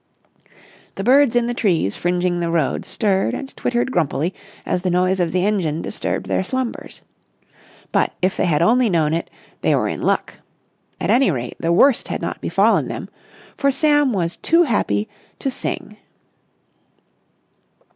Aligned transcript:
The 0.95 1.03
birds 1.03 1.35
in 1.35 1.45
the 1.45 1.53
trees 1.53 1.95
fringing 1.95 2.39
the 2.39 2.49
road 2.49 2.85
stirred 2.85 3.35
and 3.35 3.55
twittered 3.55 3.91
grumpily 3.91 4.33
as 4.65 4.81
the 4.81 4.89
noise 4.89 5.19
of 5.19 5.31
the 5.31 5.45
engine 5.45 5.83
disturbed 5.83 6.25
their 6.25 6.43
slumbers. 6.43 7.03
But, 7.91 8.13
if 8.19 8.35
they 8.35 8.45
had 8.47 8.63
only 8.63 8.89
known 8.89 9.13
it, 9.13 9.29
they 9.61 9.75
were 9.75 9.87
in 9.87 10.01
luck. 10.01 10.33
At 10.99 11.11
any 11.11 11.29
rate, 11.29 11.57
the 11.59 11.71
worst 11.71 12.07
had 12.07 12.19
not 12.19 12.41
befallen 12.41 12.87
them, 12.87 13.09
for 13.55 13.69
Sam 13.69 14.11
was 14.11 14.37
too 14.37 14.63
happy 14.63 15.07
to 15.37 15.51
sing. 15.51 15.97